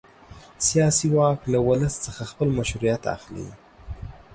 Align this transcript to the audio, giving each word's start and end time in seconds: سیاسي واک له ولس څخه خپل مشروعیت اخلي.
سیاسي 0.67 1.07
واک 1.15 1.39
له 1.53 1.59
ولس 1.67 1.93
څخه 2.05 2.21
خپل 2.31 2.47
مشروعیت 2.59 3.03
اخلي. 3.15 3.47